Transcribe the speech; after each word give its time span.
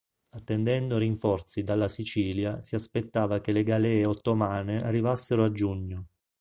Attendendo 0.31 0.97
rinforzi 0.97 1.61
dalla 1.63 1.87
Sicilia 1.87 2.59
si 2.59 2.73
aspettava 2.73 3.39
che 3.39 3.51
le 3.51 3.61
galee 3.61 4.03
ottomane 4.03 4.81
arrivassero 4.83 5.45
a 5.45 5.51
giugno. 5.51 6.07